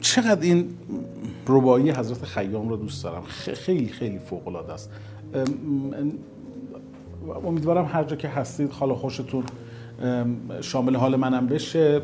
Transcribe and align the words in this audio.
چقدر 0.00 0.40
این 0.40 0.68
ربایی 1.48 1.90
حضرت 1.90 2.24
خیام 2.24 2.68
رو 2.68 2.76
دوست 2.76 3.04
دارم؟ 3.04 3.22
خیلی 3.54 3.88
خیلی 3.88 4.18
فوق 4.18 4.48
العاده 4.48 4.72
است 4.72 4.90
امیدوارم 7.44 7.84
هر 7.84 8.04
جا 8.04 8.16
که 8.16 8.28
هستید 8.28 8.72
حال 8.72 8.94
خوشتون 8.94 9.44
شامل 10.60 10.96
حال 10.96 11.16
منم 11.16 11.46
بشه. 11.46 12.00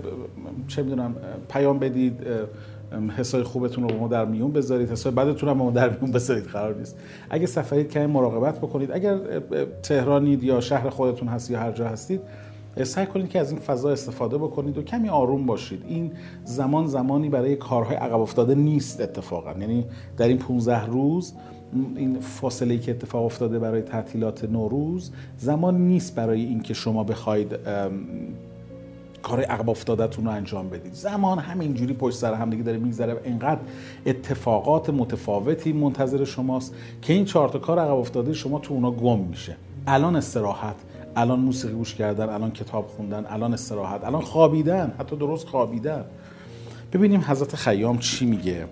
چه 0.68 0.82
می‌دونم 0.82 1.14
پیام 1.48 1.78
بدید. 1.78 2.14
حسای 3.16 3.42
خوبتون 3.42 3.88
رو 3.88 3.98
ما 3.98 4.08
در 4.08 4.24
میون 4.24 4.52
بذارید. 4.52 4.90
حسای 4.90 5.12
بدتون 5.12 5.48
هم 5.48 5.56
ما 5.56 5.70
در 5.70 5.90
میون 5.90 6.12
بذارید 6.12 6.44
قرار 6.44 6.74
نیست. 6.74 6.98
اگه 7.30 7.46
سفرید 7.46 7.90
که 7.90 8.06
مراقبت 8.06 8.58
بکنید. 8.58 8.92
اگر 8.92 9.18
تهرانید 9.82 10.42
یا 10.42 10.60
شهر 10.60 10.90
خودتون 10.90 11.28
هست 11.28 11.50
یا 11.50 11.60
هر 11.60 11.72
جا 11.72 11.88
هستید 11.88 12.20
سعی 12.84 13.06
کنید 13.06 13.28
که 13.28 13.40
از 13.40 13.50
این 13.50 13.60
فضا 13.60 13.90
استفاده 13.90 14.38
بکنید 14.38 14.78
و 14.78 14.82
کمی 14.82 15.08
آروم 15.08 15.46
باشید. 15.46 15.84
این 15.88 16.12
زمان 16.44 16.86
زمانی 16.86 17.28
برای 17.28 17.56
کارهای 17.56 17.96
عقب 17.96 18.20
افتاده 18.20 18.54
نیست 18.54 19.00
اتفاقا. 19.00 19.52
یعنی 19.60 19.84
در 20.16 20.28
این 20.28 20.38
15 20.38 20.86
روز 20.86 21.32
این 21.96 22.20
فاصله 22.20 22.78
که 22.78 22.90
اتفاق 22.90 23.24
افتاده 23.24 23.58
برای 23.58 23.82
تعطیلات 23.82 24.44
نوروز 24.44 25.10
زمان 25.36 25.78
نیست 25.78 26.14
برای 26.14 26.44
اینکه 26.44 26.74
شما 26.74 27.04
بخواید 27.04 27.56
کار 29.22 29.40
عقب 29.40 29.70
افتادهتون 29.70 30.24
رو 30.24 30.30
انجام 30.30 30.68
بدید. 30.68 30.92
زمان 30.92 31.38
همینجوری 31.38 31.94
پشت 31.94 32.16
سر 32.16 32.34
هم 32.34 32.50
دیگه 32.50 32.62
داره 32.62 32.78
میگذره 32.78 33.20
اینقدر 33.24 33.60
اتفاقات 34.06 34.90
متفاوتی 34.90 35.72
منتظر 35.72 36.24
شماست 36.24 36.74
که 37.02 37.12
این 37.12 37.24
چهار 37.24 37.48
تا 37.48 37.58
کار 37.58 37.78
عقب 37.78 37.94
افتاده 37.94 38.32
شما 38.32 38.58
تو 38.58 38.74
اونا 38.74 38.90
گم 38.90 39.18
میشه. 39.18 39.56
الان 39.86 40.16
استراحت 40.16 40.76
الان 41.16 41.40
موسیقی 41.40 41.74
گوش 41.74 41.94
کردن 41.94 42.28
الان 42.28 42.50
کتاب 42.50 42.86
خوندن 42.86 43.26
الان 43.28 43.54
استراحت 43.54 44.04
الان 44.04 44.22
خوابیدن 44.22 44.92
حتی 44.98 45.16
درست 45.16 45.46
خوابیدن. 45.46 46.04
ببینیم 46.92 47.24
حضرت 47.26 47.56
خیام 47.56 47.98
چی 47.98 48.26
میگه. 48.26 48.66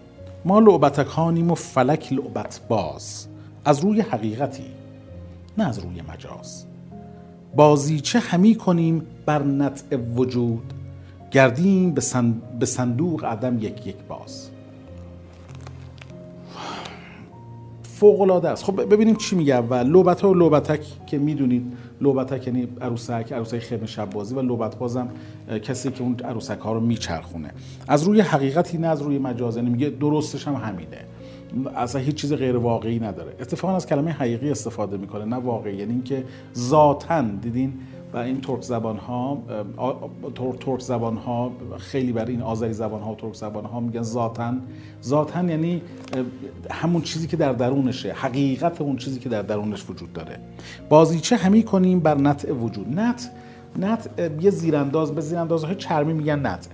ما 0.44 0.60
لعبتکانیم 0.60 1.50
و 1.50 1.54
فلک 1.54 2.12
لعبت 2.12 2.60
باز. 2.68 3.26
از 3.64 3.80
روی 3.80 4.00
حقیقتی 4.00 4.64
نه 5.58 5.68
از 5.68 5.78
روی 5.78 6.02
مجاز. 6.02 6.64
بازیچه 7.56 8.18
همی 8.18 8.54
کنیم 8.54 9.06
بر 9.26 9.42
نطع 9.42 9.96
وجود؟ 9.96 10.72
گردیم 11.30 11.94
به, 12.58 12.66
صندوق 12.66 13.24
عدم 13.24 13.58
یک 13.58 13.86
یک 13.86 13.96
باز. 14.08 14.50
فوق 18.00 18.20
العاده 18.20 18.48
است. 18.48 18.64
خب 18.64 18.94
ببینیم 18.94 19.14
چی 19.14 19.36
میگه 19.36 19.54
اول. 19.54 19.86
لوبت 19.86 20.20
ها 20.20 20.30
و 20.30 20.34
لوبتک 20.34 20.80
که 21.06 21.18
می‌دونید 21.18 21.72
لوبتک 22.00 22.46
یعنی 22.46 22.68
عروسک 22.80 23.32
عروسک 23.32 23.58
خیمه 23.58 23.86
شب 23.86 24.10
بازی 24.10 24.34
و 24.34 24.42
لوبت 24.42 24.76
بازم 24.76 25.08
کسی 25.62 25.90
که 25.90 26.02
اون 26.02 26.16
عروسک 26.24 26.58
ها 26.58 26.72
رو 26.72 26.80
میچرخونه. 26.80 27.50
از 27.88 28.02
روی 28.02 28.20
حقیقتی 28.20 28.78
نه 28.78 28.86
از 28.86 29.02
روی 29.02 29.18
مجاز. 29.18 29.56
یعنی 29.56 29.70
میگه 29.70 29.90
درستش 29.90 30.48
هم 30.48 30.54
همینه. 30.54 30.98
اصلا 31.76 32.00
هیچ 32.00 32.14
چیز 32.14 32.32
غیر 32.32 32.56
واقعی 32.56 32.98
نداره. 32.98 33.32
اتفاقا 33.40 33.76
از 33.76 33.86
کلمه 33.86 34.10
حقیقی 34.10 34.50
استفاده 34.50 34.96
می‌کنه 34.96 35.24
نه 35.24 35.36
واقعی. 35.36 35.76
یعنی 35.76 35.92
اینکه 35.92 36.24
ذاتا 36.56 37.22
دیدین؟ 37.22 37.72
و 38.12 38.16
این 38.16 38.40
ترک 38.40 38.62
زبان 38.62 38.96
ها 38.96 39.42
ترک 40.60 40.80
زبان 40.80 41.16
ها 41.16 41.52
خیلی 41.78 42.12
برای 42.12 42.32
این 42.32 42.42
آذری 42.42 42.72
زبان 42.72 43.02
ها 43.02 43.12
و 43.12 43.16
ترک 43.16 43.34
زبان 43.34 43.64
ها 43.64 43.80
میگن 43.80 44.02
ذاتا 44.02 44.54
ذاتا 45.04 45.42
یعنی 45.42 45.82
همون 46.70 47.02
چیزی 47.02 47.26
که 47.26 47.36
در 47.36 47.52
درونشه 47.52 48.12
حقیقت 48.12 48.80
اون 48.80 48.96
چیزی 48.96 49.20
که 49.20 49.28
در 49.28 49.42
درونش 49.42 49.90
وجود 49.90 50.12
داره. 50.12 50.38
بازیچه 50.88 51.36
همی 51.36 51.62
کنیم 51.62 52.00
بر 52.00 52.14
نطع 52.14 52.52
وجود. 52.52 53.00
نطع 53.00 53.30
نطع 53.76 54.08
یه 54.40 54.50
زیرانداز 54.50 55.14
به 55.14 55.20
زیراندازهای 55.20 55.74
چرمی 55.74 56.12
میگن 56.12 56.46
نطع 56.46 56.68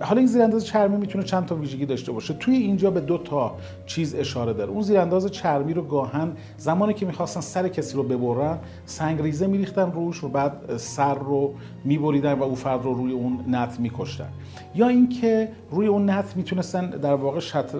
حالا 0.00 0.18
این 0.18 0.26
زیرانداز 0.26 0.64
چرمی 0.64 0.96
می‌تونه 0.96 1.24
چند 1.24 1.46
تا 1.46 1.54
ویژگی 1.54 1.86
داشته 1.86 2.12
باشه. 2.12 2.34
توی 2.34 2.56
اینجا 2.56 2.90
به 2.90 3.00
دو 3.00 3.18
تا 3.18 3.56
چیز 3.86 4.14
اشاره 4.14 4.52
داره. 4.52 4.70
اون 4.70 4.82
زیرانداز 4.82 5.30
چرمی 5.30 5.74
رو 5.74 5.82
گاهاً 5.82 6.32
زمانی 6.56 6.94
که 6.94 7.06
می‌خواستن 7.06 7.40
سر 7.40 7.68
کسی 7.68 7.96
رو 7.96 8.02
ببرن 8.02 8.58
سنگریزه 8.86 9.46
میریختن 9.46 9.92
روش 9.92 10.24
و 10.24 10.28
بعد 10.28 10.76
سر 10.76 11.14
رو 11.14 11.54
میبریدن 11.84 12.32
و 12.32 12.42
او 12.42 12.54
فرد 12.54 12.84
رو 12.84 12.94
روی 12.94 13.12
اون 13.12 13.44
نطع 13.48 13.80
میکشتن. 13.80 14.28
یا 14.74 14.88
اینکه 14.88 15.48
روی 15.70 15.86
اون 15.86 16.10
نطع 16.10 16.36
می‌تونستن 16.36 16.90
در 16.90 17.14
واقع 17.14 17.40
شط... 17.40 17.70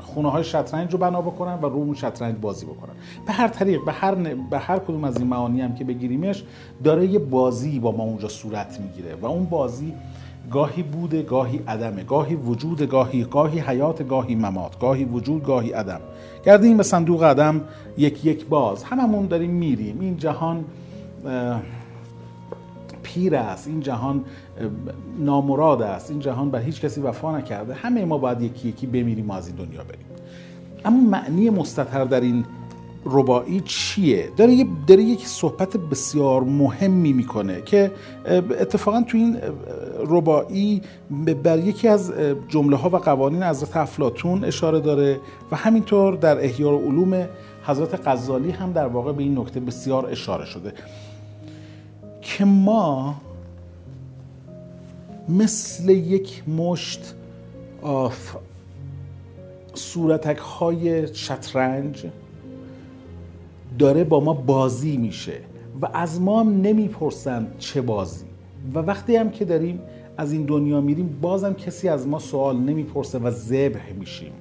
خونه 0.00 0.30
های 0.30 0.44
شطرنج 0.44 0.92
رو 0.92 0.98
بنا 0.98 1.22
بکنن 1.22 1.58
و 1.62 1.66
روی 1.66 1.82
اون 1.82 1.94
شطرنج 1.94 2.36
بازی 2.40 2.66
بکنن. 2.66 2.92
به 3.26 3.32
هر 3.32 3.48
طریق 3.48 3.84
به 3.84 3.92
هر 3.92 4.14
به 4.50 4.58
هر 4.58 4.78
کدوم 4.78 5.04
از 5.04 5.18
این 5.18 5.26
معانی 5.26 5.60
هم 5.60 5.74
که 5.74 5.84
بگیریمش 5.84 6.44
داره 6.84 7.06
یه 7.06 7.18
بازی 7.18 7.78
با 7.78 7.92
ما 7.92 8.04
اونجا 8.04 8.28
صورت 8.28 8.80
می‌گیره 8.80 9.14
و 9.22 9.26
اون 9.26 9.44
بازی 9.44 9.94
گاهی 10.50 10.82
بوده 10.82 11.22
گاهی 11.22 11.60
عدمه 11.68 12.04
گاهی 12.04 12.34
وجود 12.34 12.82
گاهی 12.82 13.24
گاهی 13.24 13.60
حیات 13.60 14.08
گاهی 14.08 14.34
ممات. 14.34 14.78
گاهی 14.80 15.04
وجود 15.04 15.44
گاهی 15.44 15.72
عدم. 15.72 16.00
گردیم 16.44 16.76
به 16.76 16.82
صندوق 16.82 17.22
عدم 17.22 17.60
یک 17.98 18.24
یک 18.24 18.46
باز. 18.46 18.84
هممون 18.84 19.26
داریم 19.26 19.50
میریم. 19.50 20.00
این 20.00 20.16
جهان 20.16 20.64
پیر 23.02 23.36
است. 23.36 23.68
این 23.68 23.80
جهان 23.80 24.24
نامراد 25.18 25.82
است. 25.82 26.10
این 26.10 26.20
جهان 26.20 26.50
بر 26.50 26.60
هیچ 26.60 26.80
کسی 26.80 27.00
وفا 27.00 27.38
نکرده. 27.38 27.74
همه 27.74 28.04
ما 28.04 28.18
باید 28.18 28.40
یکی 28.40 28.68
یکی 28.68 28.86
بمیریم 28.86 29.30
و 29.30 29.32
از 29.32 29.46
این 29.46 29.56
دنیا 29.56 29.84
بریم. 29.84 30.06
اما 30.84 31.00
معنی 31.00 31.50
مستطر 31.50 32.04
در 32.04 32.20
این 32.20 32.44
ربایی 33.10 33.60
چیه؟ 33.60 34.30
داره, 34.36 34.66
داره 34.86 35.02
یک 35.02 35.26
صحبت 35.26 35.76
بسیار 35.76 36.42
مهمی 36.42 37.12
می‌کنه 37.12 37.62
که 37.62 37.92
اتفاقا 38.60 39.02
تو 39.02 39.18
این 39.18 39.38
ربایی 40.06 40.82
بر 41.42 41.58
یکی 41.58 41.88
از 41.88 42.12
جمله 42.48 42.76
ها 42.76 42.88
و 42.88 42.96
قوانین 42.96 43.42
حضرت 43.42 43.76
افلاتون 43.76 44.44
اشاره 44.44 44.80
داره 44.80 45.20
و 45.52 45.56
همینطور 45.56 46.14
در 46.14 46.44
احیار 46.44 46.74
علوم 46.74 47.28
حضرت 47.64 48.08
غزالی 48.08 48.50
هم 48.50 48.72
در 48.72 48.86
واقع 48.86 49.12
به 49.12 49.22
این 49.22 49.38
نکته 49.38 49.60
بسیار 49.60 50.06
اشاره 50.06 50.44
شده. 50.44 50.72
که 52.22 52.44
ما 52.44 53.14
مثل 55.28 55.88
یک 55.88 56.48
مشت 56.48 57.14
صورتک 59.74 60.38
های 60.38 61.14
شطرنج 61.14 62.06
داره 63.78 64.04
با 64.04 64.20
ما 64.20 64.32
بازی 64.32 64.96
میشه 64.96 65.40
و 65.82 65.88
از 65.92 66.20
ما 66.20 66.40
هم 66.40 66.60
نمی‌پرسن 66.60 67.46
چه 67.58 67.80
بازی. 67.80 68.24
و 68.74 68.78
وقتی 68.78 69.16
هم 69.16 69.30
که 69.30 69.44
داریم 69.44 69.80
از 70.16 70.32
این 70.32 70.42
دنیا 70.42 70.80
میریم 70.80 71.18
بازم 71.22 71.54
کسی 71.54 71.88
از 71.88 72.06
ما 72.06 72.18
سوال 72.18 72.56
نمی‌پرسه 72.56 73.18
و 73.18 73.30
ذبح 73.30 73.92
میشیم. 73.98 74.32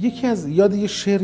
یکی 0.00 0.26
از 0.26 0.48
یاد 0.48 0.74
یه 0.74 0.86
شعر 0.86 1.20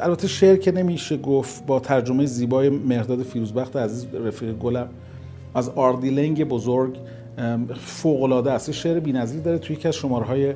البته 0.00 0.28
شعر 0.28 0.56
که 0.56 0.72
نمیشه 0.72 1.16
گفت 1.16 1.66
با 1.66 1.80
ترجمه 1.80 2.26
زیبای 2.26 2.68
مهرداد 2.68 3.22
فیروزبخت 3.22 3.76
عزیز 3.76 4.06
رفیق 4.14 4.52
گلم 4.52 4.88
از 5.54 5.68
آردیلنگ 5.68 6.44
بزرگ 6.44 6.96
فوق 7.76 8.22
العاده 8.22 8.52
است. 8.52 8.70
شعر 8.70 9.00
بی‌نظیر 9.00 9.40
داره 9.40 9.58
توی 9.58 9.76
یکی 9.76 9.88
از 9.88 9.94
شماره 9.94 10.24
های 10.24 10.54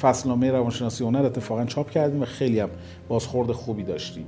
فصلنامه 0.00 0.50
روانشناسی 0.50 1.04
هنر 1.04 1.24
اتفاقا 1.24 1.64
چاپ 1.64 1.90
کردیم 1.90 2.22
و 2.22 2.24
خیلی 2.24 2.60
هم 2.60 2.68
بازخورد 3.08 3.52
خوبی 3.52 3.82
داشتیم. 3.82 4.26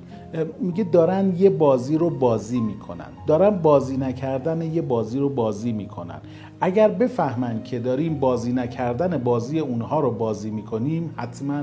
میگه 0.60 0.84
دارن 0.84 1.32
یه 1.36 1.50
بازی 1.50 1.98
رو 1.98 2.10
بازی 2.10 2.60
می‌کنن. 2.60 3.08
دارن 3.26 3.50
بازی 3.50 3.96
نکردن 3.96 4.62
یه 4.62 4.82
بازی 4.82 5.18
رو 5.18 5.28
بازی 5.28 5.72
می‌کنن. 5.72 6.20
اگر 6.60 6.88
بفهمن 6.88 7.62
که 7.62 7.78
داریم 7.78 8.18
بازی 8.18 8.52
نکردن 8.52 9.18
بازی 9.18 9.58
اونها 9.58 10.00
رو 10.00 10.10
بازی 10.10 10.50
می‌کنیم 10.50 11.14
حتما 11.16 11.62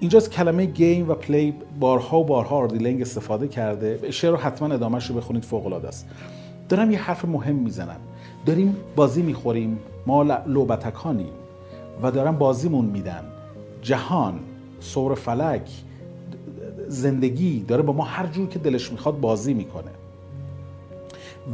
اینجاست 0.00 0.30
کلمه 0.30 0.64
game 0.64 1.10
و 1.10 1.14
play 1.14 1.54
بارها 1.80 2.20
و 2.20 2.24
بارها 2.24 2.56
آر 2.56 2.69
دی 2.69 2.81
لنگ 2.81 3.00
استفاده 3.00 3.48
کرده. 3.48 4.10
شعر 4.10 4.30
رو 4.30 4.36
حتما 4.36 4.74
ادامهش 4.74 5.10
بخونید 5.10 5.42
فوق 5.42 5.66
العاده 5.66 5.88
است. 5.88 6.06
دارم 6.68 6.90
یه 6.90 6.98
حرف 6.98 7.24
مهم 7.24 7.54
می‌زنم 7.54 8.00
داریم 8.46 8.76
بازی 8.96 9.22
می‌خوریم. 9.22 9.78
ما 10.06 10.22
لعبتکانیم 10.46 11.32
و 12.02 12.10
دارن 12.10 12.32
بازیمون 12.32 12.84
میدن 12.84 13.22
جهان 13.82 14.40
سور 14.80 15.14
فلک 15.14 15.70
زندگی 16.88 17.60
داره 17.68 17.82
با 17.82 17.92
ما 17.92 18.04
هر 18.04 18.26
جور 18.26 18.48
که 18.48 18.58
دلش 18.58 18.92
می‌خواد 18.92 19.20
بازی 19.20 19.54
می‌کنه. 19.54 19.90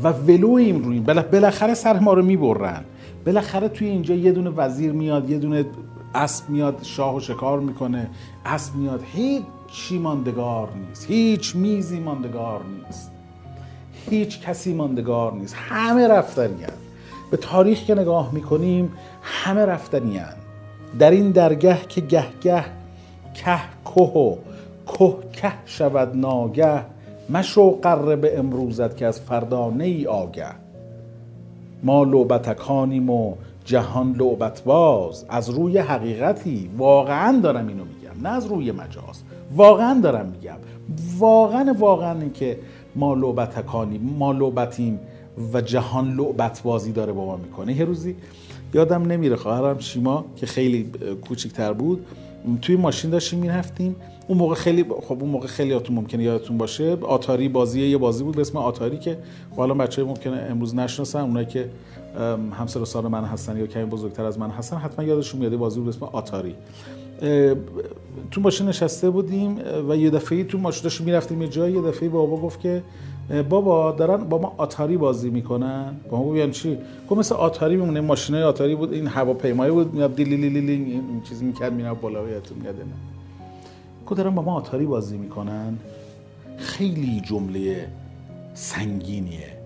و 0.02 0.12
ولویم 0.12 0.84
رویم 0.84 1.02
بالاخره 1.04 1.74
سر 1.74 1.98
ما 1.98 2.12
رو 2.12 2.22
می‌برن. 2.22 2.84
بالاخره 3.26 3.68
توی 3.68 3.88
اینجا 3.88 4.14
یه 4.14 4.32
دونه 4.32 4.50
وزیر 4.50 4.92
میاد 4.92 5.30
یه 5.30 5.38
دونه 5.38 5.64
اسب 6.14 6.50
میاد 6.50 6.82
شاه 6.82 7.16
و 7.16 7.20
شکار 7.20 7.60
می‌کنه. 7.60 8.10
اسب 8.44 8.74
میاد. 8.74 9.02
هیچ 9.12 9.42
چی 9.72 9.98
ماندگار 9.98 10.68
نیست. 10.88 11.06
هیچ 11.10 11.56
میزی 11.56 12.00
ماندگار 12.00 12.60
نیست. 12.64 13.10
هیچ 14.10 14.40
کسی 14.40 14.74
ماندگار 14.74 15.32
نیست. 15.32 15.54
همه 15.58 16.08
رفتنی 16.08 16.64
به 17.30 17.36
تاریخ 17.36 17.84
که 17.84 17.94
نگاه 17.94 18.34
می‌کنیم 18.34 18.92
همه 19.22 19.66
رفتنی 19.66 20.20
در 20.98 21.10
این 21.10 21.30
درگه 21.30 21.78
که 21.88 22.00
گه 22.00 22.26
گه 22.40 22.64
که 23.34 23.56
که 23.94 24.00
و 24.10 24.36
که 24.86 25.14
که 25.32 25.52
شود 25.66 26.16
ناگه 26.16 26.82
مشو 27.30 27.78
قره 27.82 28.16
به 28.16 28.38
امروزت 28.38 28.96
که 28.96 29.06
از 29.06 29.20
فردا 29.20 29.72
ای 29.78 30.06
آگه. 30.06 30.46
ما 31.82 32.04
لوبتکانیم 32.04 33.10
و 33.10 33.34
جهان 33.64 34.12
لعبت 34.12 34.62
باز. 34.64 35.24
از 35.28 35.50
روی 35.50 35.78
حقیقتی 35.78 36.70
واقعا 36.78 37.40
دارم 37.40 37.68
اینو 37.68 37.84
میگم. 37.84 38.28
نه 38.28 38.28
از 38.28 38.46
روی 38.46 38.72
مجاز. 38.72 39.22
واقعا 39.56 40.00
دارم 40.00 40.26
میگم. 40.26 40.56
واقعا 41.18 41.74
واقعا 41.78 42.20
این 42.20 42.32
که 42.32 42.58
ما 42.96 43.14
لعبتکانیم 43.14 44.14
ما 44.18 44.32
لعبتیم 44.32 45.00
و 45.52 45.60
جهان 45.60 46.16
لعبت 46.16 46.62
بازی 46.62 46.92
داره 46.92 47.12
با 47.12 47.24
ما 47.24 47.36
می‌کنه. 47.36 47.72
یه 47.72 47.84
روزی 47.84 48.16
یادم 48.74 49.02
نمیره 49.02 49.36
خواهرم 49.36 49.78
شیما 49.78 50.24
که 50.36 50.46
خیلی 50.46 50.90
کوچیکتر 51.28 51.72
بود 51.72 52.06
توی 52.62 52.76
ماشین 52.76 53.10
داشتیم 53.10 53.38
می‌رفتیم. 53.38 53.96
اون 54.28 54.38
موقع 54.38 54.54
خیلی 54.54 54.84
خب 55.02 55.16
اون 55.20 55.30
موقع 55.30 55.46
خیلیاتون 55.46 55.96
ممکنه 55.96 56.22
یادتون 56.22 56.58
باشه. 56.58 56.96
آتاری 57.02 57.48
بازی 57.48 57.80
یه 57.80 57.98
بازی 57.98 58.24
بود 58.24 58.34
به 58.34 58.40
اسم 58.40 58.58
آتاری 58.58 58.98
که 58.98 59.18
حالا 59.56 59.74
بچه 59.74 60.04
ممکنه 60.04 60.36
امروز 60.36 60.74
نشناسن. 60.74 61.20
اونایی 61.20 61.46
که 61.46 61.68
همسر 62.52 62.84
سال 62.84 63.08
من 63.08 63.24
هستن 63.24 63.56
یا 63.56 63.66
کمی 63.66 63.84
بزرگتر 63.84 64.24
از 64.24 64.38
من 64.38 64.50
هستن 64.50 64.76
حتما 64.76 65.04
یادشون 65.04 65.40
میاد 65.40 65.56
بازی 65.56 65.80
بود 65.80 65.84
به 65.84 65.96
اسم 65.96 66.16
آتاری. 66.16 66.54
تو 68.30 68.40
ماشین 68.40 68.68
نشسته 68.68 69.10
بودیم 69.10 69.58
و 69.88 69.96
یه 69.96 70.10
دفعه 70.10 70.44
تو 70.44 70.58
ماشین 70.58 70.82
داشتیم 70.82 71.06
می‌رفتیم 71.06 71.42
یه 71.42 71.48
جایی 71.48 71.74
یه 71.74 71.82
دفعه 71.82 72.08
بابا 72.08 72.36
گفت 72.36 72.60
که 72.60 72.82
بابا 73.30 73.92
دارن 73.92 74.16
با 74.16 74.38
ما 74.38 74.54
آتاری 74.56 74.96
بازی 74.96 75.30
می‌کنن. 75.30 75.96
با 76.10 76.22
ما 76.22 76.36
یعنی 76.36 76.52
چی. 76.52 76.78
گفت 77.08 77.18
مثل 77.18 77.34
آتاری 77.34 77.76
میمونه 77.76 78.00
ماشینای 78.00 78.42
آتاری 78.42 78.74
بود 78.74 78.92
این 78.92 79.06
هواپیمایی 79.06 79.72
بود 79.72 79.94
میاد 79.94 80.14
دیلی 80.14 80.58
این 80.58 81.22
چیزی 81.28 81.44
می‌کرد 81.44 81.72
مینا 81.72 81.94
بالا 81.94 82.28
یادتون 82.28 82.58
میاد 82.58 82.76
نه 82.76 82.84
گفت 84.06 84.16
دارن 84.16 84.34
با 84.34 84.42
ما 84.42 84.54
آتاری 84.54 84.86
بازی 84.86 85.18
می‌کنن. 85.18 85.78
خیلی 86.56 87.20
جمله 87.20 87.88
سنگینیه. 88.54 89.60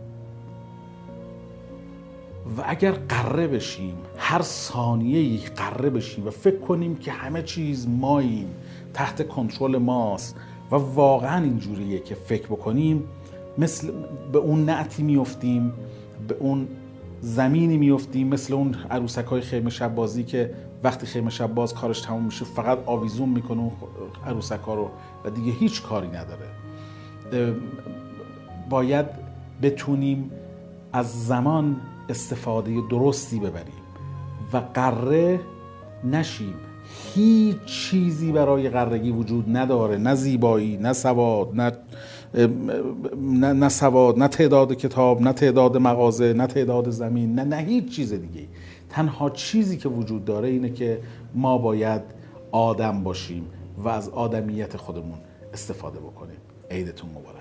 و 2.59 2.63
اگر 2.67 2.93
قره 2.93 3.47
بشیم 3.47 3.95
هر 4.17 4.43
ثانیه 4.43 5.21
یک 5.21 5.51
قره 5.51 5.91
بشیم 5.91 6.27
و 6.27 6.31
فکر 6.31 6.59
کنیم 6.59 6.97
که 6.97 7.13
همه 7.13 7.43
چیز 7.43 7.89
ماییم 7.89 8.47
تحت 8.95 9.29
کنترل 9.29 9.77
ماست 9.77 10.37
و 10.71 10.77
واقعا 10.77 11.45
اینجوریه 11.45 11.99
که 11.99 12.15
فکر 12.15 12.47
بکنیم 12.47 13.05
مثل 13.59 13.93
به 14.33 14.39
اون 14.39 14.65
نعتی 14.65 15.03
میفتیم 15.03 15.73
به 16.29 16.37
اون 16.41 16.69
زمینی 17.21 17.77
میفتیم 17.77 18.29
مثل 18.29 18.55
اون 18.55 18.75
عروسک 18.91 19.25
های 19.25 19.41
خیمه 19.41 19.71
شب 19.71 19.95
بازی 19.95 20.25
که 20.25 20.51
وقتی 20.83 21.06
خیمه 21.06 21.31
شب 21.31 21.55
باز 21.55 21.75
کارش 21.75 22.01
تموم 22.01 22.25
میشه 22.25 22.45
فقط 22.45 22.79
آویزون 22.87 23.29
می‌کنه 23.29 23.61
اون 23.61 23.71
عروسک 24.27 24.61
ها 24.61 24.75
رو 24.75 24.91
و 25.25 25.31
دیگه 25.31 25.53
هیچ 25.53 25.83
کاری 25.83 26.09
نداره. 26.09 26.47
باید 28.71 29.06
بتونیم 29.62 30.31
از 30.93 31.27
زمان 31.27 31.77
استفاده 32.09 32.83
درستی 32.91 33.39
ببریم 33.39 33.85
و 34.53 34.62
قره 34.75 35.41
نشیم. 36.05 36.55
هیچ 37.15 37.56
چیزی 37.65 38.33
برای 38.33 38.69
قرگی 38.69 39.11
وجود 39.11 39.56
نداره 39.56 39.97
نه 39.97 40.15
زیبایی 40.15 40.77
نه 40.77 40.93
سواد 40.93 41.61
نه 41.61 41.73
نه, 42.35 43.53
نه 43.53 43.69
سواد 43.69 44.19
نه 44.19 44.29
تعداد 44.29 44.75
کتاب 44.75 45.23
نه 45.23 45.33
تعداد 45.33 45.77
مغازه 45.77 46.33
نه 46.33 46.47
تعداد 46.47 46.91
زمین 46.91 47.35
نه 47.35 47.45
نه 47.45 47.57
هیچ 47.57 47.97
چیز 47.97 48.13
دیگه 48.13 48.49
تنها 48.89 49.31
چیزی 49.31 49.77
که 49.77 49.89
وجود 49.89 50.25
داره 50.25 50.49
اینه 50.49 50.71
که 50.71 51.01
ما 51.35 51.59
باید 51.59 52.03
آدم 52.53 53.03
باشیم 53.03 53.47
و 53.79 53.89
از 53.89 54.09
آدمیت 54.09 54.77
خودمون 54.77 55.19
استفاده 55.53 55.99
بکنیم 56.01 56.37
عیدتون 56.71 57.11
مبارک 57.11 57.34